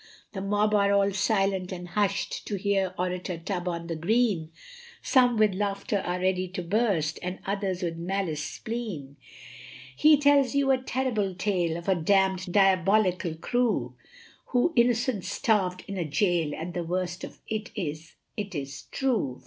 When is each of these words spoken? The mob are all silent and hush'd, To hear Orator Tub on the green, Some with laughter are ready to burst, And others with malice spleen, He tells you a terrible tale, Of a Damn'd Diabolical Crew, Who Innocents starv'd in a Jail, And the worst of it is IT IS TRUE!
The 0.33 0.41
mob 0.41 0.73
are 0.73 0.91
all 0.93 1.11
silent 1.11 1.71
and 1.71 1.89
hush'd, 1.89 2.47
To 2.47 2.55
hear 2.55 2.95
Orator 2.97 3.37
Tub 3.37 3.67
on 3.67 3.85
the 3.85 3.95
green, 3.95 4.49
Some 5.03 5.37
with 5.37 5.53
laughter 5.53 5.99
are 6.03 6.19
ready 6.19 6.47
to 6.47 6.63
burst, 6.63 7.19
And 7.21 7.37
others 7.45 7.83
with 7.83 7.97
malice 7.97 8.43
spleen, 8.43 9.17
He 9.95 10.17
tells 10.17 10.55
you 10.55 10.71
a 10.71 10.79
terrible 10.79 11.35
tale, 11.35 11.77
Of 11.77 11.87
a 11.87 11.93
Damn'd 11.93 12.51
Diabolical 12.51 13.35
Crew, 13.35 13.93
Who 14.47 14.73
Innocents 14.75 15.27
starv'd 15.29 15.83
in 15.87 15.97
a 15.99 16.05
Jail, 16.05 16.51
And 16.57 16.73
the 16.73 16.83
worst 16.83 17.23
of 17.23 17.37
it 17.47 17.69
is 17.75 18.15
IT 18.35 18.55
IS 18.55 18.87
TRUE! 18.91 19.39